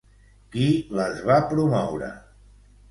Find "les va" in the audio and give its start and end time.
1.01-1.39